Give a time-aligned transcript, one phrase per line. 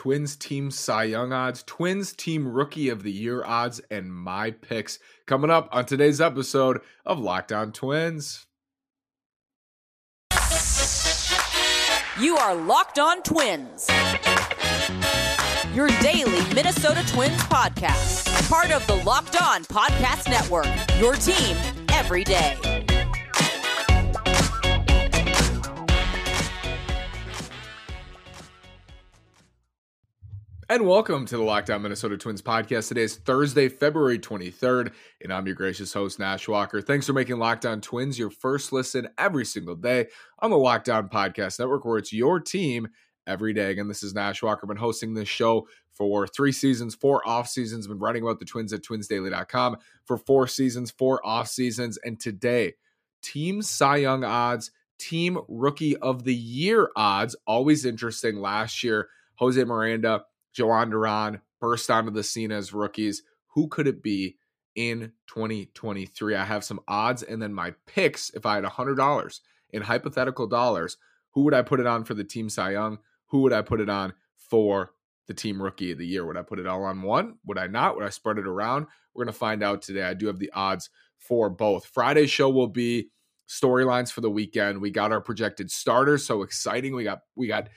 [0.00, 4.98] Twins team Cy Young odds, Twins team rookie of the year odds, and my picks
[5.26, 8.46] coming up on today's episode of Locked On Twins.
[12.18, 13.90] You are Locked On Twins,
[15.74, 21.58] your daily Minnesota Twins podcast, part of the Locked On Podcast Network, your team
[21.90, 22.69] every day.
[30.70, 32.86] And welcome to the Locked On Minnesota Twins podcast.
[32.86, 36.80] Today is Thursday, February 23rd, and I'm your gracious host, Nash Walker.
[36.80, 40.06] Thanks for making Locked On Twins your first listen every single day
[40.38, 42.86] on the Locked On Podcast Network, where it's your team
[43.26, 43.72] every day.
[43.72, 44.60] Again, this is Nash Walker.
[44.62, 48.44] I've been hosting this show for three seasons, four off seasons, been writing about the
[48.44, 52.74] Twins at twinsdaily.com for four seasons, four off seasons, and today,
[53.22, 57.34] Team Cy Young odds, Team Rookie of the Year odds.
[57.44, 58.36] Always interesting.
[58.36, 60.22] Last year, Jose Miranda
[60.56, 63.22] Jhoan Duran burst onto the scene as rookies.
[63.54, 64.36] Who could it be
[64.74, 66.34] in 2023?
[66.34, 68.30] I have some odds and then my picks.
[68.30, 70.96] If I had $100 in hypothetical dollars,
[71.32, 72.98] who would I put it on for the team Cy Young?
[73.26, 74.92] Who would I put it on for
[75.26, 76.26] the team rookie of the year?
[76.26, 77.36] Would I put it all on one?
[77.46, 77.96] Would I not?
[77.96, 78.86] Would I spread it around?
[79.14, 80.02] We're going to find out today.
[80.02, 81.86] I do have the odds for both.
[81.86, 83.10] Friday's show will be
[83.48, 84.80] storylines for the weekend.
[84.80, 86.94] We got our projected starters, so exciting.
[86.94, 87.68] We got we got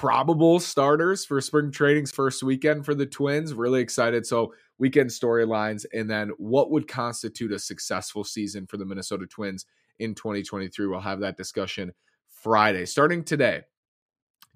[0.00, 3.52] probable starters for spring training's first weekend for the Twins.
[3.52, 4.24] Really excited.
[4.24, 9.66] So, weekend storylines, and then what would constitute a successful season for the Minnesota Twins
[9.98, 10.86] in 2023.
[10.86, 11.92] We'll have that discussion
[12.30, 12.86] Friday.
[12.86, 13.60] Starting today,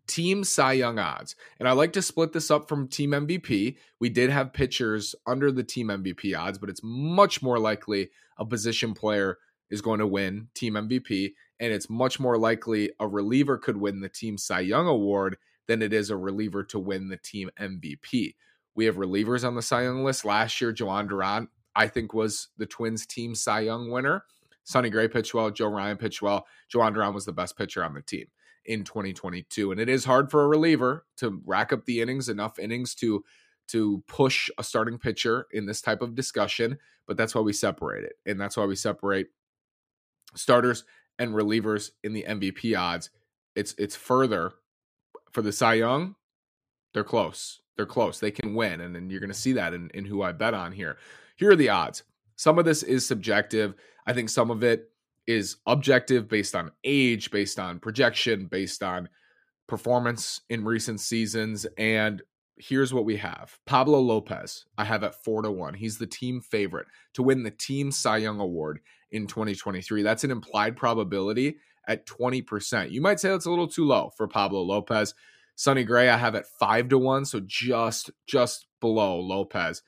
[0.06, 1.37] Team Cy Young odds.
[1.59, 3.77] And I like to split this up from Team MVP.
[4.00, 8.47] We did have pitchers under the Team MVP odds, but it's much more likely a
[8.47, 9.37] position player
[9.69, 14.00] is going to win Team MVP and it's much more likely a reliever could win
[14.00, 18.34] the team Cy Young award than it is a reliever to win the team MVP.
[18.74, 20.25] We have relievers on the Cy Young list.
[20.25, 24.25] Last year, Jhoan Duran, I think, was the Twins team Cy Young winner.
[24.65, 26.47] Sonny Gray pitched well, Joe Ryan pitched well.
[26.72, 28.26] Jhoan Duran was the best pitcher on the team
[28.65, 29.71] in 2022.
[29.71, 33.25] And it is hard for a reliever to rack up the innings, enough innings to
[33.69, 38.04] to push a starting pitcher in this type of discussion, but that's why we separate
[38.04, 38.15] it.
[38.26, 39.28] And that's why we separate
[40.34, 40.84] starters
[41.19, 43.10] and relievers in the MVP odds.
[43.54, 44.52] It's it's further
[45.32, 46.16] for the Cy Young.
[46.92, 47.60] They're close.
[47.76, 48.20] They're close.
[48.20, 50.54] They can win, and then you're going to see that in, in who I bet
[50.54, 50.97] on here.
[51.36, 52.04] Here are the odds.
[52.36, 53.74] Some of this is subjective.
[54.06, 54.91] I think some of it
[55.26, 59.08] is objective based on age, based on projection, based on
[59.66, 61.66] performance in recent seasons.
[61.78, 62.22] And
[62.56, 65.74] here's what we have Pablo Lopez, I have at four to one.
[65.74, 68.80] He's the team favorite to win the Team Cy Young Award
[69.14, 70.02] in 2023.
[70.02, 72.91] That's an implied probability at 20%.
[72.91, 75.14] You might say that's a little too low for Pablo Lopez.
[75.56, 79.82] Sonny Gray, I have at five to one, so just just below Lopez.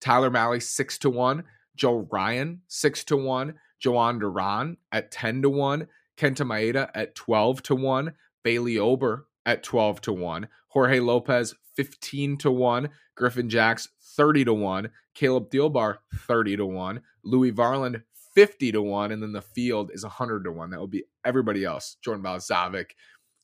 [0.00, 1.44] Tyler Mahle, six to one.
[1.76, 3.54] Joe Ryan, six to one.
[3.80, 5.86] Jhoan Duran at 10 to 1.
[6.16, 8.12] Kenta Maeda at 12 to 1.
[8.42, 10.48] Bailey Ober at 12 to 1.
[10.68, 12.90] Jorge Lopez, 15 to 1.
[13.14, 14.90] Griffin Jax, 30 to 1.
[15.14, 17.00] Caleb Thielbar, 30 to 1.
[17.24, 18.02] Louis Varland,
[18.34, 19.12] 50 to 1.
[19.12, 20.70] And then the field is 100 to 1.
[20.70, 21.96] That would be everybody else.
[22.02, 22.90] Jordan Balazovic,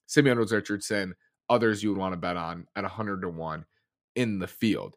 [0.06, 1.14] Simeon Richardson,
[1.48, 3.64] others you would want to bet on at 100 to 1
[4.14, 4.96] in the field.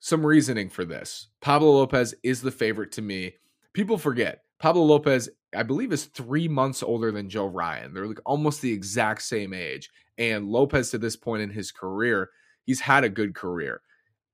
[0.00, 1.28] Some reasoning for this.
[1.40, 3.34] Pablo Lopez is the favorite to me.
[3.74, 7.94] People forget Pablo Lopez, I believe, is three months older than Joe Ryan.
[7.94, 9.90] They're like almost the exact same age.
[10.18, 12.30] And Lopez, to this point in his career,
[12.64, 13.80] he's had a good career.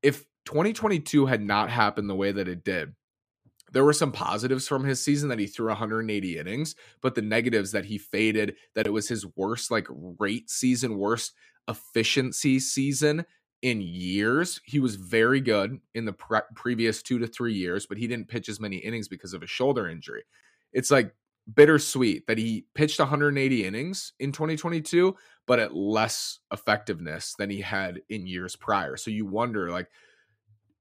[0.02, 2.94] If 2022 had not happened the way that it did,
[3.72, 7.72] there were some positives from his season that he threw 180 innings, but the negatives
[7.72, 9.86] that he faded, that it was his worst like
[10.18, 11.32] rate season, worst
[11.68, 13.24] efficiency season
[13.62, 14.60] in years.
[14.64, 18.28] He was very good in the pre- previous two to three years, but he didn't
[18.28, 20.22] pitch as many innings because of a shoulder injury.
[20.72, 21.12] It's like
[21.54, 25.16] bittersweet that he pitched 180 innings in 2022,
[25.46, 28.96] but at less effectiveness than he had in years prior.
[28.96, 29.88] So you wonder, like,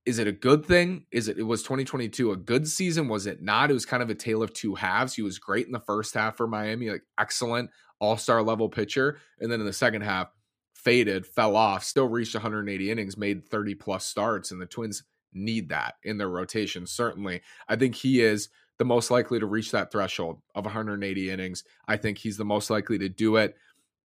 [0.06, 1.06] is it a good thing?
[1.12, 3.08] Is it it was 2022 a good season?
[3.08, 3.72] Was it not?
[3.72, 5.16] It was kind of a tale of two halves.
[5.16, 7.70] He was great in the first half for Miami, like excellent
[8.00, 10.28] all-star level pitcher, and then in the second half
[10.74, 15.04] faded, fell off, still reached 180 innings, made 30 plus starts and the Twins
[15.34, 17.42] need that in their rotation certainly.
[17.68, 21.64] I think he is the most likely to reach that threshold of 180 innings.
[21.88, 23.56] I think he's the most likely to do it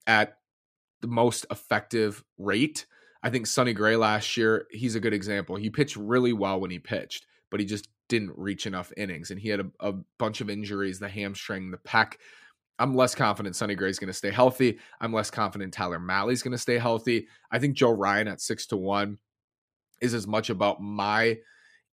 [0.08, 0.38] at
[1.02, 2.86] the most effective rate.
[3.22, 5.56] I think Sonny Gray last year, he's a good example.
[5.56, 9.32] He pitched really well when he pitched, but he just didn't reach enough innings.
[9.32, 12.14] And he had a, a bunch of injuries the hamstring, the pec.
[12.80, 14.80] I'm less confident Sonny Gray's going to stay healthy.
[15.02, 17.28] I'm less confident Tyler Mahle's going to stay healthy.
[17.52, 19.18] I think Joe Ryan at six to one
[20.02, 21.38] is as much about my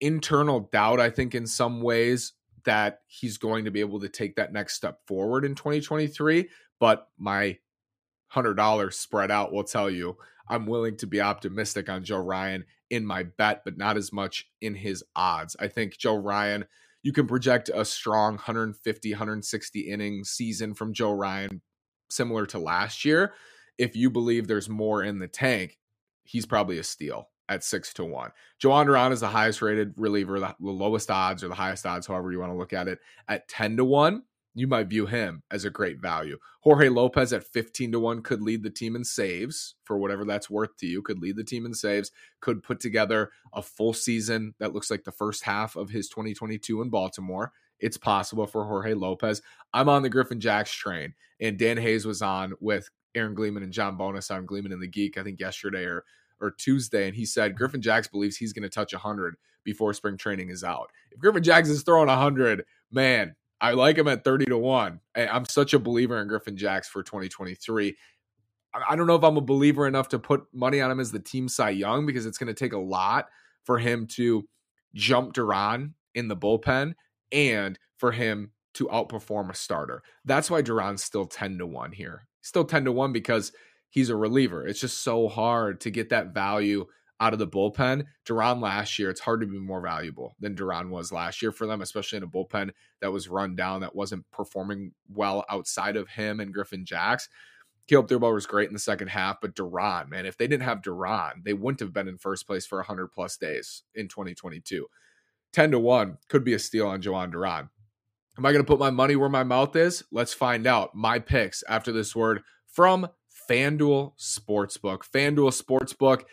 [0.01, 2.35] internal doubt, I think, in some ways,
[2.65, 6.49] that he's going to be able to take that next step forward in 2023.
[6.79, 7.59] But my
[8.33, 10.17] $100 spread out will tell you
[10.49, 14.49] I'm willing to be optimistic on Joe Ryan in my bet, but not as much
[14.61, 15.57] in his odds.
[15.59, 16.67] I think Joe Ryan,
[17.03, 21.63] you can project a strong 150, 160 inning season from Joe Ryan,
[22.11, 23.35] similar to last year.
[23.79, 25.79] If you believe there's more in the tank,
[26.25, 28.31] he's probably a steal at six to one.
[28.63, 32.33] Jhoan Duran is the highest rated reliever, the lowest odds or the highest odds, however
[32.33, 32.99] you want to look at it,
[33.29, 34.23] at 10 to one
[34.57, 36.39] you might view him as a great value.
[36.61, 40.49] Jorge Lopez at 15 to 1 could lead the team in saves for whatever that's
[40.49, 42.11] worth to you, could lead the team in saves,
[42.41, 46.81] could put together a full season that looks like the first half of his 2022
[46.81, 47.53] in Baltimore.
[47.81, 49.43] It's possible for Jorge Lopez.
[49.75, 53.73] I'm on the Griffin Jax train, and Dan Hayes was on with Aaron Gleeman and
[53.73, 56.03] John Bonnes on Gleeman and the Geek, I think yesterday or
[56.41, 60.19] or Tuesday, and he said Griffin Jax believes he's going to touch 100 before spring
[60.19, 60.91] training is out.
[61.11, 65.01] If Griffin Jax is throwing 100, man, I like him at 30 to 1.
[65.17, 67.97] I'm such a believer in Griffin Jax for 2023.
[68.89, 71.19] I don't know if I'm a believer enough to put money on him as the
[71.19, 73.29] team Cy Young because it's going to take a lot
[73.65, 74.47] for him to
[74.95, 76.95] jump Duran in the bullpen
[77.33, 80.03] and for him to outperform a starter.
[80.27, 82.27] That's why Duran's still 10 to 1 here.
[82.43, 83.53] Still 10 to 1 because
[83.89, 84.67] he's a reliever.
[84.67, 86.87] It's just so hard to get that value
[87.21, 88.05] out of the bullpen.
[88.25, 91.67] Duran last year, it's hard to be more valuable than Duran was last year for
[91.67, 92.71] them, especially in a bullpen
[93.01, 97.29] that was run down, that wasn't performing well outside of him and Griffin Jax.
[97.87, 100.83] Caleb Thielbar was great in the second half, but Duran, man, if they didn't have
[100.83, 104.87] Duran, they wouldn't have been in first place for 100 plus days in 2022.
[105.53, 107.71] 10 to 1 could be a steal on Jhoan Duran.
[108.37, 110.05] Am I going to put my money where my mouth is?
[110.11, 110.95] Let's find out.
[110.95, 113.09] My picks after this word from
[113.49, 115.09] FanDuel Sportsbook.
[115.11, 116.25] FanDuel Sportsbook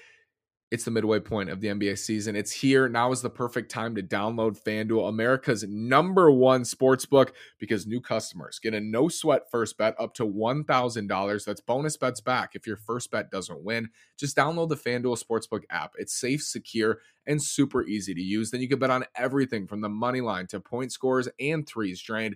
[0.74, 2.36] it's the midway point of the NBA season.
[2.36, 2.90] It's here.
[2.90, 8.02] Now is the perfect time to download FanDuel, America's number one sports book, because new
[8.02, 11.46] customers get a no sweat first bet up to $1,000.
[11.46, 13.90] That's bonus bets back if your first bet doesn't win.
[14.18, 15.94] Just download the FanDuel Sportsbook app.
[16.00, 18.50] It's safe, secure, and super easy to use.
[18.50, 22.02] Then you can bet on everything from the money line to point scores and threes
[22.02, 22.36] drained.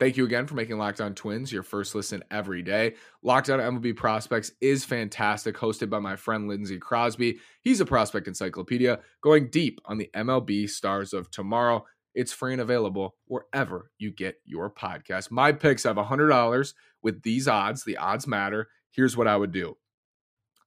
[0.00, 2.94] Thank you again for making Locked On Twins your first listen every day.
[3.22, 7.38] Locked On MLB Prospects is fantastic, hosted by my friend Lindsey Crosby.
[7.62, 11.84] He's a prospect encyclopedia going deep on the MLB stars of tomorrow.
[12.14, 15.30] It's free and available wherever you get your podcast.
[15.30, 17.84] My picks have $100 with these odds.
[17.84, 18.68] The odds matter.
[18.90, 19.76] Here's what I would do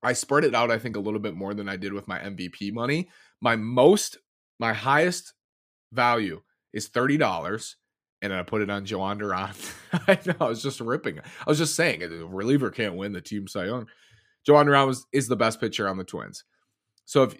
[0.03, 2.19] I spread it out, I think, a little bit more than I did with my
[2.19, 3.09] MVP money.
[3.41, 4.17] My most,
[4.59, 5.33] my highest
[5.91, 6.41] value
[6.73, 7.75] is $30
[8.21, 9.51] and I put it on Jhoan Duran.
[10.07, 11.19] I know I was just ripping.
[11.19, 13.87] I was just saying a reliever can't win the team Cy Young.
[14.47, 16.43] Jhoan Duran was is the best pitcher on the Twins.
[17.05, 17.35] So if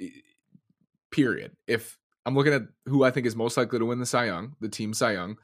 [1.12, 4.26] period, if I'm looking at who I think is most likely to win the Cy
[4.26, 5.38] Young, the team Cy Young,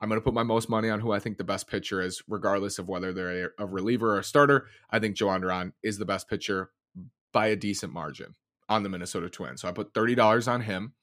[0.00, 2.22] I'm going to put my most money on who I think the best pitcher is,
[2.26, 4.66] regardless of whether they're a reliever or a starter.
[4.90, 6.70] I think Jhoan Duran is the best pitcher
[7.32, 8.34] by a decent margin
[8.68, 9.60] on the Minnesota Twins.
[9.60, 10.94] So I put thirty dollars on him.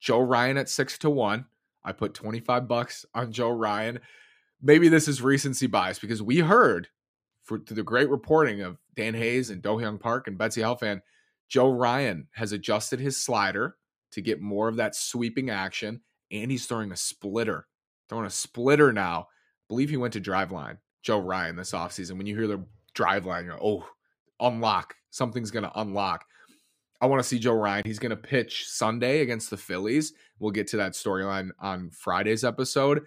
[0.00, 1.46] Joe Ryan at six to one.
[1.86, 4.00] I put 25 bucks on Joe Ryan.
[4.60, 6.88] Maybe this is recency bias because we heard
[7.44, 11.00] for, through the great reporting of Dan Hayes and Do-Hyoung Park and Betsy Helfand,
[11.48, 13.76] Joe Ryan has adjusted his slider
[14.10, 16.00] to get more of that sweeping action,
[16.32, 17.68] and he's throwing a splitter.
[18.08, 19.20] Throwing a splitter now.
[19.20, 22.18] I believe he went to Driveline, Joe Ryan, this offseason.
[22.18, 22.64] When you hear the
[22.94, 23.86] Driveline, you're oh,
[24.40, 24.94] unlock.
[25.10, 26.24] Something's going to unlock.
[27.00, 27.82] I want to see Joe Ryan.
[27.84, 30.12] He's going to pitch Sunday against the Phillies.
[30.38, 33.04] We'll get to that storyline on Friday's episode.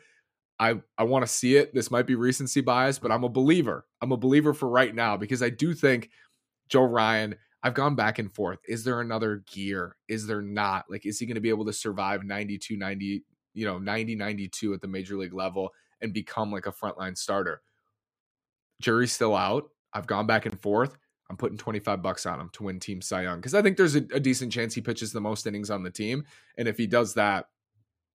[0.60, 1.74] I I want to see it.
[1.74, 3.86] This might be recency bias, but I'm a believer.
[4.02, 6.10] I'm a believer for right now because I do think
[6.68, 7.36] Joe Ryan.
[7.62, 8.60] I've gone back and forth.
[8.70, 9.98] Is there another gear?
[10.08, 10.86] Is there not?
[10.90, 14.76] Like, is he going to be able to survive 92, 90, you know, 90, 92
[14.76, 15.70] at the major league level
[16.00, 17.62] and become like a frontline starter?
[18.82, 19.72] Jury's still out.
[19.92, 20.98] I've gone back and forth.
[21.30, 23.96] I'm putting 25 bucks on him to win Team Cy Young because I think there's
[23.96, 26.26] a, a, decent chance he pitches the most innings on the team.
[26.58, 27.46] And if he does that,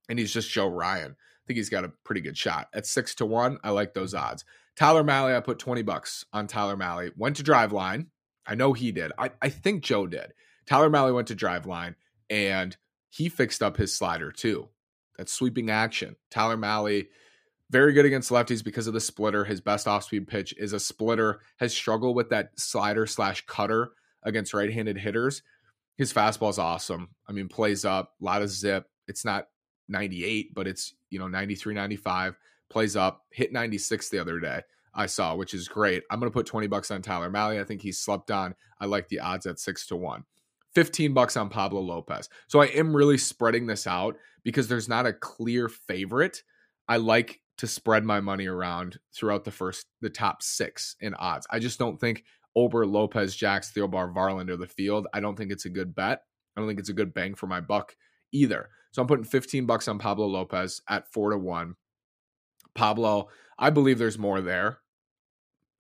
[0.09, 2.69] and he's just Joe Ryan, I think he's got a pretty good shot.
[2.75, 4.45] At six to one, I like those odds.
[4.77, 7.11] Tyler Mahle, I put 20 bucks on Tyler Mahle.
[7.17, 8.07] Went to Driveline.
[8.47, 9.13] I know he did.
[9.17, 10.35] I, I think Joe did.
[10.67, 11.95] Tyler Mahle went to Driveline
[12.29, 12.77] and
[13.11, 14.69] he fixed up his slider too.
[15.17, 16.17] That's sweeping action.
[16.31, 17.07] Tyler Mahle,
[17.75, 19.45] very good against lefties because of the splitter.
[19.45, 23.91] His best off speed pitch is a splitter, has struggled with that slider slash cutter
[24.23, 25.43] against right handed hitters.
[25.97, 27.09] His fastball is awesome.
[27.29, 28.87] I mean, plays up, a lot of zip.
[29.09, 29.49] It's not
[29.89, 32.39] 98, but it's, you know, 93, 95,
[32.71, 34.61] plays up, hit 96 the other day.
[34.95, 36.05] I saw, which is great.
[36.13, 37.61] I'm going to put 20 bucks on Tyler Mahle.
[37.61, 38.55] I think he's slept on.
[38.79, 40.23] I like the odds at 6 to 1.
[40.77, 42.29] 15 bucks on Pablo Lopez.
[42.47, 46.45] So I am really spreading this out because there's not a clear favorite.
[46.87, 51.47] I like to spread my money around throughout the first the top 6 in odds.
[51.51, 52.25] I just don't think
[52.57, 55.07] Ober, Lopez, Jax, Thielbar, Varland are the field.
[55.13, 56.23] I don't think it's a good bet.
[56.57, 57.97] I don't think it's a good bang for my buck
[58.33, 58.69] either.
[58.93, 61.75] So I'm putting 15 bucks on Pablo Lopez at 4 to 1.
[62.75, 64.79] Pablo, I believe there's more there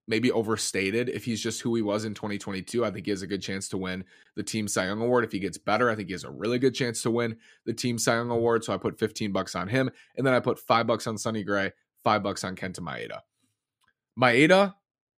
[0.07, 2.85] maybe overstated if he's just who he was in 2022.
[2.85, 4.05] I think he has a good chance to win
[4.37, 5.25] the Team Cy Young Award.
[5.25, 7.73] If he gets better, I think he has a really good chance to win the
[7.73, 8.65] Team Cy Young Award.
[8.65, 9.91] So I put 15 bucks on him.
[10.17, 13.21] And then I put five bucks on Sonny Gray, five bucks on Kenta Maeda.
[14.21, 14.75] Maeda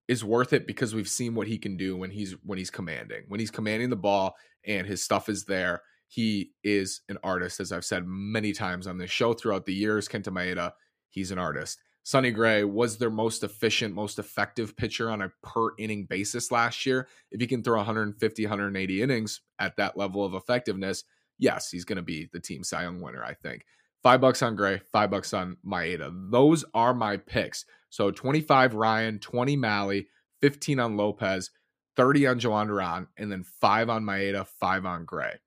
[0.09, 3.25] is worth it because we've seen what he can do when he's when he's commanding.
[3.29, 7.73] When he's commanding the ball and his stuff is there, he is an artist, as
[7.73, 10.09] I've said many times on this show throughout the years.
[10.09, 10.73] Kenta Maeda,
[11.11, 11.83] he's an artist.
[12.07, 16.87] Sonny Gray was their most efficient, most effective pitcher on a per inning basis last
[16.87, 17.09] year.
[17.33, 21.03] If he can throw 150, 180 innings at that level of effectiveness,
[21.37, 23.65] yes, he's going to be the team Cy Young winner, I think.
[24.05, 26.13] Five bucks on Gray, five bucks on Maeda.
[26.31, 27.65] Those are my picks.
[27.91, 30.07] So 25 Ryan, 20 Mahle,
[30.43, 31.51] 15 on Lopez,
[31.97, 35.41] 30 on Jhoan Duran, and then five on Maeda, five on Gray.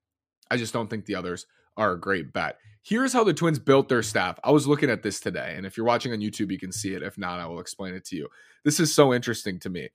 [0.50, 1.46] I just don't think the others
[1.78, 2.58] are a great bet.
[2.82, 4.38] Here's how the Twins built their staff.
[4.42, 6.94] I was looking at this today, and if you're watching on YouTube, you can see
[6.94, 7.02] it.
[7.02, 8.28] If not, I will explain it to you.
[8.64, 9.90] This is so interesting to me.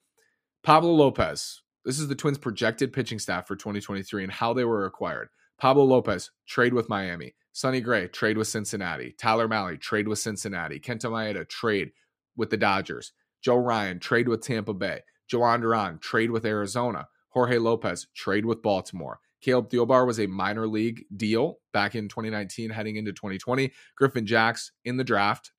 [0.63, 4.85] Pablo Lopez, this is the Twins' projected pitching staff for 2023 and how they were
[4.85, 5.29] acquired.
[5.57, 7.33] Pablo Lopez, trade with Miami.
[7.53, 9.15] Sonny Gray, trade with Cincinnati.
[9.17, 10.79] Tyler Mahle, trade with Cincinnati.
[10.79, 11.91] Kenta Maeda, trade
[12.35, 13.13] with the Dodgers.
[13.41, 15.01] Joe Ryan, trade with Tampa Bay.
[15.31, 17.07] Jhoan Duran, trade with Arizona.
[17.29, 19.19] Jorge Lopez, trade with Baltimore.
[19.41, 23.71] Caleb Thielbar was a minor league deal back in 2019, heading into 2020.
[23.95, 25.51] Griffin Jax in the draft.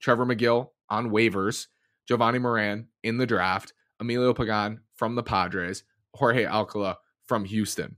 [0.00, 1.66] Trevor Megill on waivers.
[2.10, 3.72] Jovani Moran in the draft.
[4.00, 5.84] Emilio Pagan from the Padres.
[6.14, 7.96] Jorge Alcala from Houston.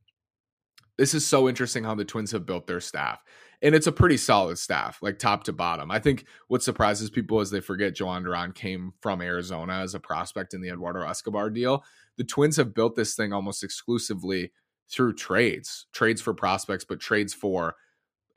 [0.98, 3.22] This is so interesting how the Twins have built their staff.
[3.62, 5.90] And it's a pretty solid staff, like top to bottom.
[5.90, 10.00] I think what surprises people is they forget Jhoan Duran came from Arizona as a
[10.00, 11.84] prospect in the Eduardo Escobar deal.
[12.16, 14.52] The Twins have built this thing almost exclusively
[14.90, 17.76] through trades, trades for prospects, but trades for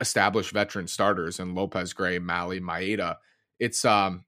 [0.00, 3.16] established veteran starters and Lopez Gray, Mahle, Maeda.
[3.58, 4.24] It's um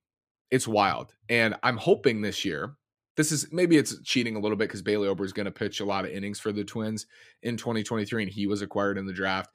[0.50, 1.12] it's wild.
[1.28, 2.76] And I'm hoping this year,
[3.16, 5.80] this is maybe it's cheating a little bit because Bailey Ober is going to pitch
[5.80, 7.06] a lot of innings for the Twins
[7.42, 9.50] in 2023, and he was acquired in the draft.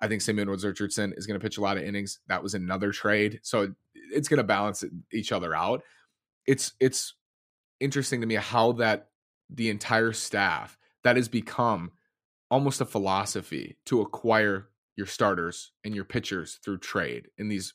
[0.00, 2.20] I think Simeon Woods Richardson is going to pitch a lot of innings.
[2.28, 5.82] That was another trade, so it's going to balance each other out.
[6.46, 7.14] It's it's
[7.80, 9.08] interesting to me how that
[9.50, 11.92] the entire staff that has become
[12.50, 17.74] almost a philosophy to acquire your starters and your pitchers through trade in these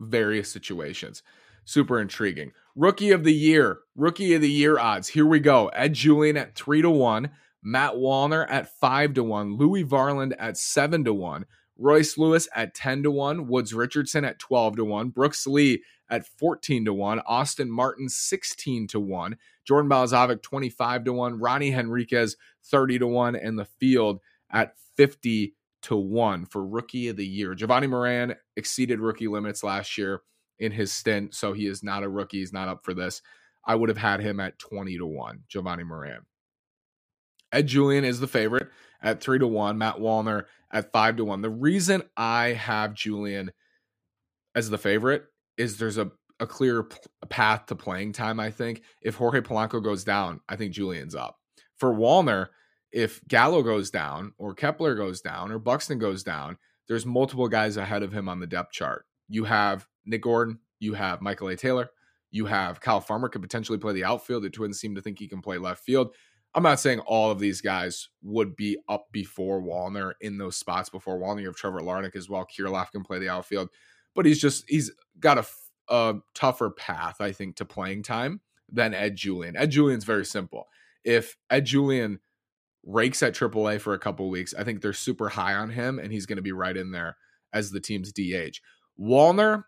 [0.00, 1.22] various situations.
[1.64, 2.52] Super intriguing.
[2.74, 5.08] Rookie of the year, rookie of the year odds.
[5.08, 5.68] Here we go.
[5.68, 7.30] Ed Julien at three to one,
[7.62, 12.74] Matt Wallner at five to one, Louis Varland at seven to one, Royce Lewis at
[12.74, 17.20] 10 to 1, Woods Richardson at 12 to 1, Brooks Lee at 14 to 1,
[17.26, 22.36] Austin Martin 16 to 1, Jordan Balazovic 25 to 1, Ronnie Henriquez
[22.70, 24.20] 30 to 1, and the field
[24.52, 27.54] at 50 to 1 for rookie of the year.
[27.54, 30.22] Jovani Moran exceeded rookie limits last year
[30.58, 32.38] in his stint, so he is not a rookie.
[32.38, 33.20] He's not up for this.
[33.66, 36.20] I would have had him at 20 to 1, Jovani Moran.
[37.52, 38.68] Ed Julien is the favorite
[39.02, 41.42] at 3 to 1, Matt Wallner at 5 to 1.
[41.42, 43.52] The reason I have Julien
[44.54, 45.24] as the favorite
[45.56, 46.96] is there's a, a clear p-
[47.28, 48.82] path to playing time, I think.
[49.00, 51.38] If Jorge Polanco goes down, I think Julien's up.
[51.84, 52.46] For Wallner,
[52.92, 56.56] if Gallo goes down or Kepler goes down or Buxton goes down,
[56.88, 59.04] there's multiple guys ahead of him on the depth chart.
[59.28, 61.56] You have Nick Gordon, you have Michael A.
[61.56, 61.90] Taylor,
[62.30, 64.44] you have Kyle Farmer could potentially play the outfield.
[64.44, 66.14] The Twins seem to think he can play left field.
[66.54, 70.88] I'm not saying all of these guys would be up before Wallner in those spots
[70.88, 71.42] before Wallner.
[71.42, 72.46] You have Trevor Larnach as well.
[72.46, 73.68] Kirilloff can play the outfield,
[74.14, 75.46] but he's just he's got a,
[75.94, 78.40] a tougher path, I think, to playing time
[78.72, 79.54] than Ed Julien.
[79.54, 80.66] Ed Julien's very simple.
[81.04, 82.20] If Ed Julien
[82.84, 86.12] rakes at AAA for a couple weeks, I think they're super high on him, and
[86.12, 87.16] he's going to be right in there
[87.52, 88.58] as the team's DH.
[89.00, 89.64] Wallner,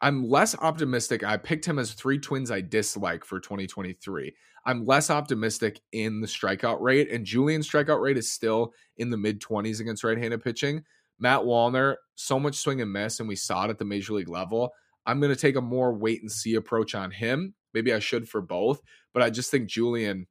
[0.00, 1.24] I'm less optimistic.
[1.24, 4.34] I picked him as three twins I dislike for 2023.
[4.66, 9.16] I'm less optimistic in the strikeout rate, and Julien's strikeout rate is still in the
[9.16, 10.82] mid 20s against right handed pitching.
[11.18, 14.28] Matt Wallner, so much swing and miss, and we saw it at the major league
[14.28, 14.72] level.
[15.06, 17.54] I'm going to take a more wait and see approach on him.
[17.74, 18.80] Maybe I should for both,
[19.12, 20.26] but I just think Julien,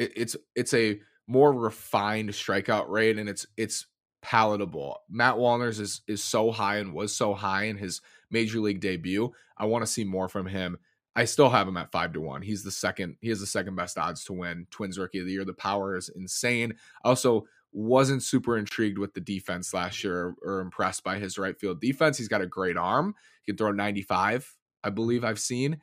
[0.00, 3.86] it, it's it's a more refined strikeout rate, and it's it's
[4.22, 4.98] palatable.
[5.08, 9.30] Matt Wallner's is is so high and was so high in his major league debut.
[9.56, 10.78] I want to see more from him.
[11.14, 12.42] I still have him at five to one.
[12.42, 13.16] He's the second.
[13.20, 15.44] He has the second best odds to win Twins Rookie of the Year.
[15.44, 16.74] The power is insane.
[17.04, 21.58] Also, wasn't super intrigued with the defense last year or, or impressed by his right
[21.58, 22.18] field defense.
[22.18, 23.14] He's got a great arm.
[23.42, 25.80] He can throw 95, I believe I've seen,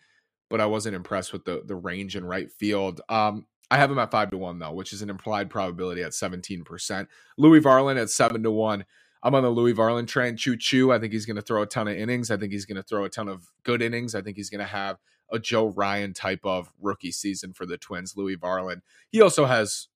[0.50, 3.01] but I wasn't impressed with the the range in right field.
[3.09, 6.12] Um, I have him at five to one though, which is an implied probability at
[6.12, 7.07] 17%.
[7.38, 8.86] Louis Varland at seven to one.
[9.24, 10.38] I'm on the Louis Varland train.
[10.38, 10.91] Choo choo.
[10.91, 12.31] I think he's going to throw a ton of innings.
[12.31, 14.15] I think he's going to throw a ton of good innings.
[14.15, 14.97] I think he's going to have
[15.31, 18.15] a Joe Ryan type of rookie season for the Twins.
[18.15, 18.81] Louis Varland.
[19.09, 19.88] He also has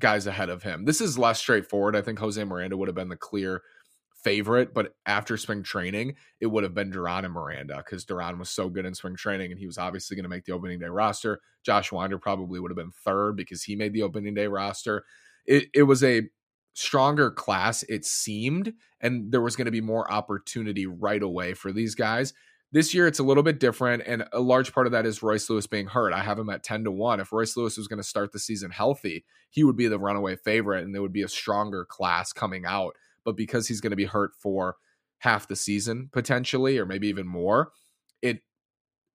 [0.00, 0.84] guys ahead of him.
[0.84, 1.96] This is less straightforward.
[1.96, 3.62] I think Jose Miranda would have been the clear
[4.22, 8.50] favorite, but after spring training, it would have been Duran and Miranda because Duran was
[8.50, 10.86] so good in spring training and he was obviously going to make the opening day
[10.86, 11.40] roster.
[11.64, 15.04] Josh Winder probably would have been third because he made the opening day roster.
[15.46, 16.28] It, it was a
[16.74, 21.72] stronger class, it seemed, and there was going to be more opportunity right away for
[21.72, 22.32] these guys.
[22.72, 25.50] This year, it's a little bit different, and a large part of that is Royce
[25.50, 26.12] Lewis being hurt.
[26.12, 27.18] I have him at 10 to 1.
[27.18, 30.36] If Royce Lewis was going to start the season healthy, he would be the runaway
[30.36, 32.94] favorite, and there would be a stronger class coming out.
[33.24, 34.76] But because he's going to be hurt for
[35.18, 37.72] half the season, potentially, or maybe even more,
[38.22, 38.40] it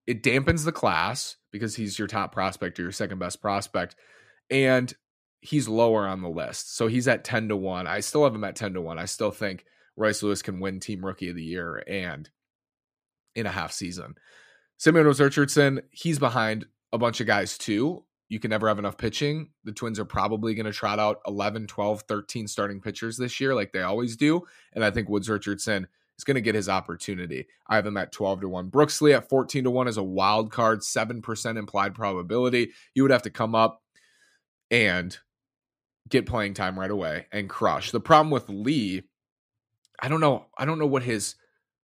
[0.08, 3.96] it dampens the class because he's your top prospect or your second best prospect.
[4.50, 4.94] And
[5.42, 6.76] he's lower on the list.
[6.76, 7.88] So he's at 10 to 1.
[7.88, 9.00] I still have him at 10 to 1.
[9.00, 12.30] I still think Royce Lewis can win team rookie of the year and
[13.36, 14.16] in a half season.
[14.78, 18.05] Simeon Richardson, he's behind a bunch of guys too.
[18.28, 19.50] You can never have enough pitching.
[19.66, 23.54] The Twins are probably going to trot out 11, 12, 13 starting pitchers this year,
[23.54, 24.42] like they always do.
[24.74, 27.48] And I think Woods Richardson is going to get his opportunity.
[27.68, 28.70] I have him at 12 to 1.
[28.70, 32.72] Brooks Lee at 14 to 1 is a wild card, 7% implied probability.
[32.94, 33.84] You would have to come up
[34.72, 35.18] and
[36.10, 37.92] get playing time right away and crush.
[37.92, 39.04] The problem with Lee,
[40.02, 40.48] I don't know.
[40.58, 41.36] I don't know what his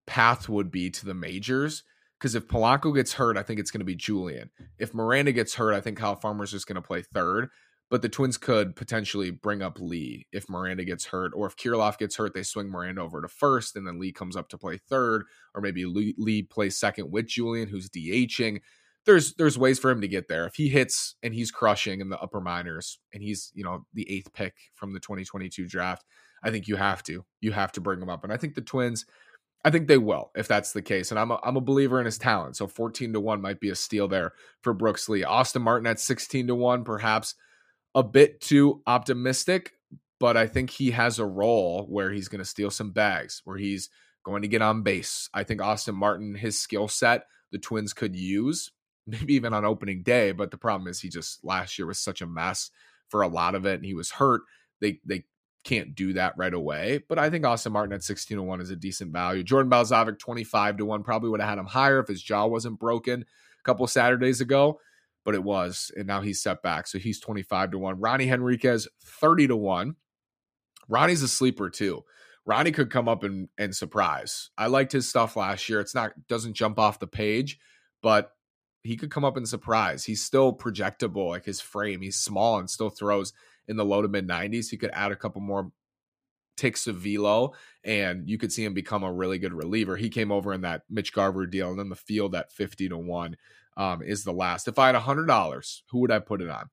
[0.08, 1.84] path would be to the majors.
[2.22, 4.52] Because if Polanco gets hurt, I think it's going to be Julien.
[4.78, 7.50] If Miranda gets hurt, I think Kyle Farmer's just going to play third.
[7.90, 11.98] But the Twins could potentially bring up Lee if Miranda gets hurt, or if Kirilloff
[11.98, 14.78] gets hurt, they swing Miranda over to first, and then Lee comes up to play
[14.78, 15.24] third,
[15.56, 18.60] or maybe Lee, Lee plays second with Julien, who's DHing
[19.06, 20.46] there's there's ways for him to get there.
[20.46, 24.10] If he hits and he's crushing in the upper minors and he's, you know, the
[24.12, 26.06] eighth pick from the 2022 draft,
[26.44, 27.26] I think you have to.
[27.40, 28.24] You have to bring him up.
[28.24, 29.06] And I think the Twins,
[29.63, 31.12] I think they will if that's the case.
[31.12, 32.58] And I'm a, I'm a believer in his talent.
[32.58, 35.24] So 14 to 1 might be a steal there for Brooks Lee.
[35.24, 37.36] Austin Martin at 16 to 1, perhaps
[37.93, 39.74] a bit too optimistic,
[40.19, 43.58] but I think he has a role where he's going to steal some bags, where
[43.58, 43.89] he's
[44.24, 45.30] going to get on base.
[45.34, 48.71] I think Austin Martin, his skill set, the Twins could use
[49.08, 50.32] maybe even on opening day.
[50.32, 52.69] But the problem is he just last year was such a mess
[53.10, 54.41] for a lot of it, and he was hurt.
[54.80, 55.26] They they
[55.63, 57.04] can't do that right away.
[57.08, 59.43] But I think Austin Martin at 16 to 1 is a decent value.
[59.43, 62.80] Jordan Balazovic 25 to 1 probably would have had him higher if his jaw wasn't
[62.80, 64.80] broken a couple Saturdays ago,
[65.24, 65.91] but it was.
[65.95, 66.88] And now he's set back.
[66.88, 68.00] So he's 25 to 1.
[68.00, 69.95] Ronnie Henriquez 30 to 1.
[70.88, 72.04] Ronnie's a sleeper too.
[72.45, 74.50] Ronnie could come up and, and surprise.
[74.58, 75.80] I liked his stuff last year.
[75.80, 77.60] It's not doesn't jump off the page,
[78.02, 78.32] but
[78.84, 80.04] he could come up and surprise.
[80.04, 82.02] He's still projectable, like his frame.
[82.02, 83.32] He's small and still throws
[83.67, 84.69] in the low to mid 90s.
[84.69, 85.71] He could add a couple more
[86.58, 89.97] ticks of velo, and you could see him become a really good reliever.
[89.97, 92.97] He came over in that Mitch Garver deal, and then the field at 50 to
[92.97, 93.38] 1
[93.78, 94.67] um, is the last.
[94.67, 96.69] If I had $100, who would I put it on?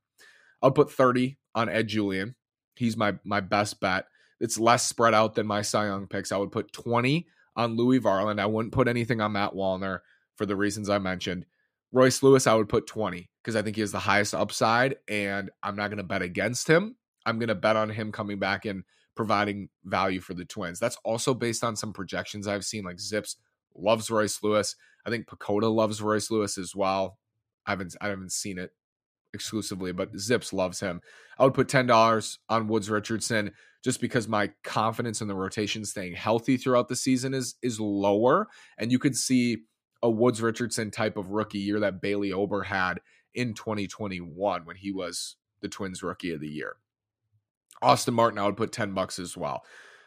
[0.63, 2.35] I'll put 30 on Ed Julien.
[2.75, 4.07] He's my my best bet.
[4.41, 6.31] It's less spread out than my Cy Young picks.
[6.31, 8.41] I would put 20 on Louis Varland.
[8.41, 10.01] I wouldn't put anything on Matt Wallner
[10.37, 11.45] for the reasons I mentioned.
[11.93, 15.51] Royce Lewis, I would put 20 because I think he has the highest upside, and
[15.63, 16.97] I'm not going to bet against him.
[17.25, 18.85] I'm going to bet on him coming back and
[19.15, 20.79] providing value for the Twins.
[20.79, 23.37] That's also based on some projections I've seen, like Zips
[23.75, 24.77] loves Royce Lewis.
[25.07, 27.17] I think PECOTA loves Royce Lewis as well.
[27.65, 28.73] I haven't I haven't seen it
[29.33, 31.01] exclusively, but Zips loves him.
[31.39, 35.87] I would put ten dollars on Woods Richardson just because my confidence in the rotation
[35.87, 39.63] staying healthy throughout the season is is lower, and you could see
[40.03, 43.01] a Woods Richardson type of rookie year that Bailey Ober had
[43.39, 46.77] in 2021 when he was the Twins rookie of the year.
[47.81, 49.65] Austin Martin, I would put 10 bucks as well.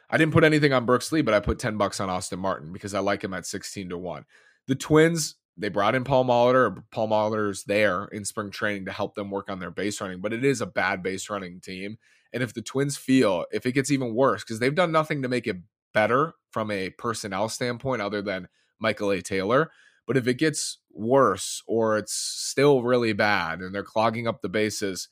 [0.09, 2.73] I didn't put anything on Brooks Lee, but I put 10 bucks on Austin Martin
[2.73, 4.25] because I like him at 16 to 1.
[4.67, 6.83] The Twins, they brought in Paul Molitor.
[6.91, 10.33] Paul Molitor's there in spring training to help them work on their base running, but
[10.33, 11.97] it is a bad base running team.
[12.33, 15.29] And if the Twins feel if it gets even worse, because they've done nothing to
[15.29, 15.57] make it
[15.93, 19.21] better from a personnel standpoint other than Michael A.
[19.21, 19.71] Taylor.
[20.07, 24.49] But if it gets worse or it's still really bad and they're clogging up the
[24.49, 25.09] bases,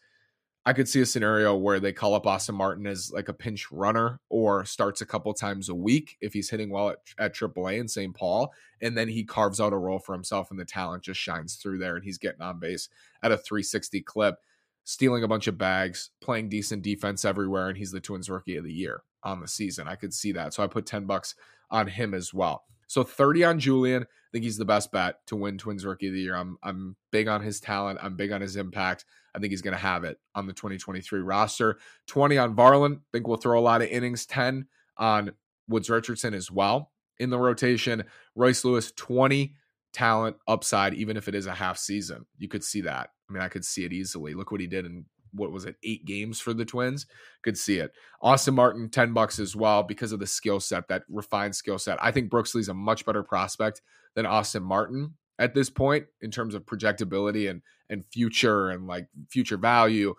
[0.65, 3.71] I could see a scenario where they call up Austin Martin as like a pinch
[3.71, 7.79] runner or starts a couple times a week if he's hitting well at, at AAA
[7.79, 8.13] in St.
[8.13, 8.53] Paul.
[8.81, 11.79] And then he carves out a role for himself and the talent just shines through
[11.79, 12.89] there and he's getting on base
[13.23, 14.35] at a 360 clip,
[14.83, 17.69] stealing a bunch of bags, playing decent defense everywhere.
[17.69, 19.87] And he's the Twins rookie of the year on the season.
[19.87, 20.53] I could see that.
[20.53, 21.35] So I put 10 bucks
[21.71, 22.65] on him as well.
[22.89, 24.01] So 30 on Julien.
[24.01, 26.35] I think he's the best bet to win Twins Rookie of the Year.
[26.35, 27.99] I'm I'm big on his talent.
[28.01, 29.05] I'm big on his impact.
[29.35, 31.77] I think he's going to have it on the 2023 roster.
[32.07, 32.97] 20 on Varland.
[32.97, 34.25] I think we'll throw a lot of innings.
[34.25, 34.65] 10
[34.97, 35.31] on
[35.67, 38.03] Woods Richardson as well in the rotation.
[38.35, 39.53] Royce Lewis 20
[39.93, 42.25] talent upside, even if it is a half season.
[42.39, 43.11] You could see that.
[43.29, 44.33] I mean, I could see it easily.
[44.33, 47.05] Look what he did in what was it, eight games for the Twins.
[47.43, 47.91] Could see it.
[48.21, 51.97] Austin Martin, 10 bucks as well because of the skill set, that refined skill set.
[52.01, 53.81] I think Brooks Lee's a much better prospect
[54.15, 59.07] than Austin Martin at this point in terms of projectability and and future and like
[59.29, 60.13] future value.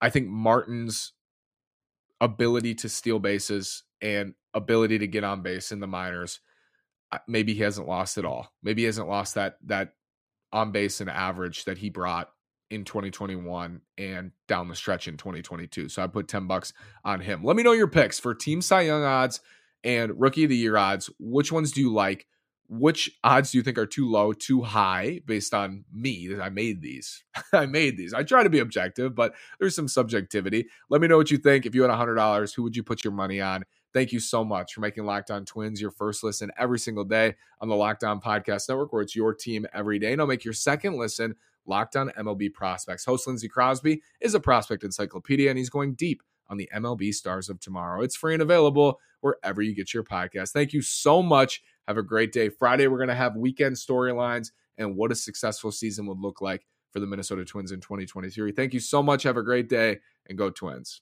[0.00, 1.12] I think Martin's
[2.20, 6.40] ability to steal bases and ability to get on base in the minors
[7.26, 8.52] maybe he hasn't lost it all.
[8.62, 9.94] Maybe he hasn't lost that that
[10.52, 12.30] on base and average that he brought
[12.70, 15.88] in 2021 and down the stretch in 2022.
[15.88, 16.72] So I put 10 bucks
[17.04, 17.44] on him.
[17.44, 19.40] Let me know your picks for Team Cy Young odds
[19.82, 21.10] and Rookie of the Year odds.
[21.18, 22.26] Which ones do you like?
[22.68, 26.28] Which odds do you think are too low, too high based on me?
[26.28, 27.22] that I made these.
[27.52, 28.14] I made these.
[28.14, 30.66] I try to be objective, but there's some subjectivity.
[30.88, 31.66] Let me know what you think.
[31.66, 33.64] If you had $100, who would you put your money on?
[33.92, 37.36] Thank you so much for making Locked On Twins your first listen every single day
[37.60, 40.16] on the Locked On Podcast Network, where it's your team every day.
[40.16, 43.04] Now make your second listen Locked On MLB Prospects.
[43.04, 47.48] Host Lindsey Crosby is a prospect encyclopedia, and he's going deep on the MLB stars
[47.48, 48.02] of tomorrow.
[48.02, 50.52] It's free and available wherever you get your podcast.
[50.52, 51.62] Thank you so much.
[51.88, 52.48] Have a great day.
[52.48, 56.66] Friday, we're going to have weekend storylines and what a successful season would look like
[56.90, 58.52] for the Minnesota Twins in 2023.
[58.52, 59.22] Thank you so much.
[59.22, 59.98] Have a great day
[60.28, 61.00] and go Twins.